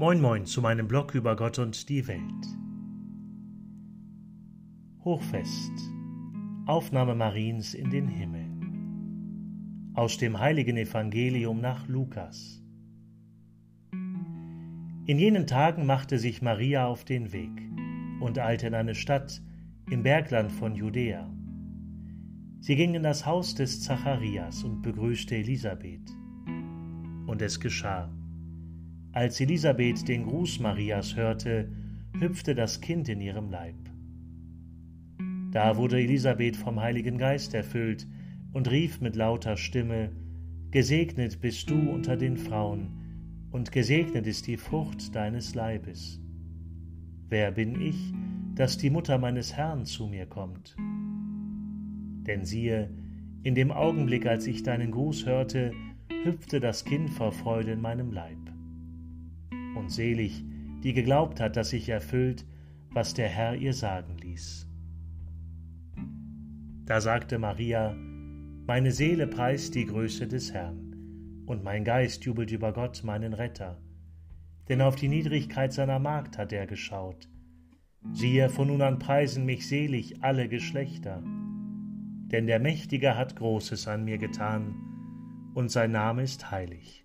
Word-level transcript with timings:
Moin 0.00 0.20
Moin 0.20 0.46
zu 0.46 0.62
meinem 0.62 0.86
Blog 0.86 1.12
über 1.16 1.34
Gott 1.34 1.58
und 1.58 1.88
die 1.88 2.06
Welt. 2.06 2.46
Hochfest. 5.02 5.72
Aufnahme 6.66 7.16
Mariens 7.16 7.74
in 7.74 7.90
den 7.90 8.06
Himmel. 8.06 8.46
Aus 9.94 10.16
dem 10.16 10.38
heiligen 10.38 10.76
Evangelium 10.76 11.60
nach 11.60 11.88
Lukas. 11.88 12.62
In 13.90 15.18
jenen 15.18 15.48
Tagen 15.48 15.84
machte 15.84 16.20
sich 16.20 16.42
Maria 16.42 16.86
auf 16.86 17.04
den 17.04 17.32
Weg 17.32 17.60
und 18.20 18.38
eilte 18.38 18.68
in 18.68 18.74
eine 18.74 18.94
Stadt 18.94 19.42
im 19.90 20.04
Bergland 20.04 20.52
von 20.52 20.76
Judäa. 20.76 21.28
Sie 22.60 22.76
ging 22.76 22.94
in 22.94 23.02
das 23.02 23.26
Haus 23.26 23.56
des 23.56 23.82
Zacharias 23.82 24.62
und 24.62 24.80
begrüßte 24.80 25.34
Elisabeth. 25.34 26.08
Und 27.26 27.42
es 27.42 27.58
geschah 27.58 28.08
als 29.18 29.40
Elisabeth 29.40 30.06
den 30.06 30.26
Gruß 30.26 30.60
Marias 30.60 31.16
hörte, 31.16 31.68
hüpfte 32.20 32.54
das 32.54 32.80
Kind 32.80 33.08
in 33.08 33.20
ihrem 33.20 33.50
Leib. 33.50 33.74
Da 35.50 35.76
wurde 35.76 36.00
Elisabeth 36.00 36.56
vom 36.56 36.80
Heiligen 36.80 37.18
Geist 37.18 37.52
erfüllt 37.52 38.06
und 38.52 38.70
rief 38.70 39.00
mit 39.00 39.16
lauter 39.16 39.56
Stimme, 39.56 40.12
Gesegnet 40.70 41.40
bist 41.40 41.68
du 41.68 41.90
unter 41.90 42.16
den 42.16 42.36
Frauen, 42.36 42.90
und 43.50 43.72
gesegnet 43.72 44.24
ist 44.28 44.46
die 44.46 44.56
Frucht 44.56 45.12
deines 45.16 45.56
Leibes. 45.56 46.20
Wer 47.28 47.50
bin 47.50 47.80
ich, 47.80 48.12
dass 48.54 48.78
die 48.78 48.90
Mutter 48.90 49.18
meines 49.18 49.52
Herrn 49.52 49.84
zu 49.84 50.06
mir 50.06 50.26
kommt? 50.26 50.76
Denn 52.24 52.44
siehe, 52.44 52.88
in 53.42 53.56
dem 53.56 53.72
Augenblick, 53.72 54.26
als 54.26 54.46
ich 54.46 54.62
deinen 54.62 54.92
Gruß 54.92 55.26
hörte, 55.26 55.72
hüpfte 56.22 56.60
das 56.60 56.84
Kind 56.84 57.10
vor 57.10 57.32
Freude 57.32 57.72
in 57.72 57.80
meinem 57.80 58.12
Leib 58.12 58.47
und 59.78 59.90
selig, 59.90 60.44
die 60.82 60.92
geglaubt 60.92 61.40
hat, 61.40 61.56
dass 61.56 61.70
sich 61.70 61.88
erfüllt, 61.88 62.44
was 62.90 63.14
der 63.14 63.28
Herr 63.28 63.54
ihr 63.54 63.72
sagen 63.72 64.16
ließ. 64.18 64.66
Da 66.84 67.00
sagte 67.00 67.38
Maria, 67.38 67.94
Meine 68.66 68.92
Seele 68.92 69.26
preist 69.26 69.74
die 69.74 69.86
Größe 69.86 70.26
des 70.26 70.52
Herrn, 70.52 71.44
und 71.46 71.64
mein 71.64 71.84
Geist 71.84 72.24
jubelt 72.24 72.50
über 72.50 72.72
Gott, 72.72 73.02
meinen 73.04 73.32
Retter. 73.32 73.80
Denn 74.68 74.82
auf 74.82 74.96
die 74.96 75.08
Niedrigkeit 75.08 75.72
seiner 75.72 75.98
Magd 75.98 76.36
hat 76.36 76.52
er 76.52 76.66
geschaut. 76.66 77.28
Siehe, 78.12 78.48
von 78.48 78.68
nun 78.68 78.82
an 78.82 78.98
preisen 78.98 79.44
mich 79.44 79.66
selig 79.66 80.22
alle 80.22 80.48
Geschlechter. 80.48 81.22
Denn 81.22 82.46
der 82.46 82.58
Mächtige 82.58 83.16
hat 83.16 83.36
Großes 83.36 83.88
an 83.88 84.04
mir 84.04 84.18
getan, 84.18 84.74
und 85.54 85.70
sein 85.70 85.92
Name 85.92 86.22
ist 86.22 86.50
heilig. 86.50 87.04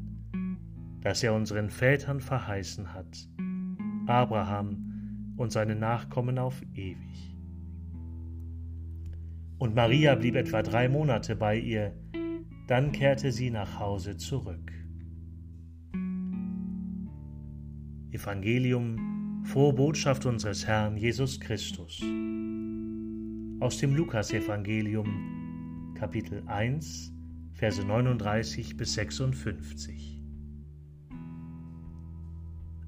das 1.01 1.23
er 1.23 1.33
unseren 1.33 1.69
Vätern 1.69 2.19
verheißen 2.19 2.93
hat, 2.93 3.27
Abraham 4.07 5.33
und 5.37 5.51
seine 5.51 5.75
Nachkommen 5.75 6.37
auf 6.37 6.61
ewig. 6.73 7.35
Und 9.57 9.75
Maria 9.75 10.15
blieb 10.15 10.35
etwa 10.35 10.63
drei 10.63 10.89
Monate 10.89 11.35
bei 11.35 11.57
ihr, 11.57 11.93
dann 12.67 12.91
kehrte 12.91 13.31
sie 13.31 13.51
nach 13.51 13.79
Hause 13.79 14.17
zurück. 14.17 14.71
Evangelium, 18.11 19.43
frohe 19.45 19.73
Botschaft 19.73 20.25
unseres 20.25 20.67
Herrn 20.67 20.97
Jesus 20.97 21.39
Christus. 21.39 22.01
Aus 23.59 23.77
dem 23.77 23.95
Lukasevangelium, 23.95 25.93
Kapitel 25.95 26.43
1, 26.47 27.13
Verse 27.53 27.85
39 27.85 28.75
bis 28.75 28.93
56. 28.95 30.20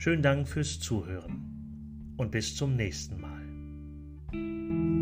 Schönen 0.04 0.22
Dank 0.22 0.50
fürs 0.50 0.82
Zuhören 0.82 2.14
und 2.18 2.30
bis 2.30 2.58
zum 2.58 2.76
nächsten 2.76 3.22
Mal. 3.22 4.93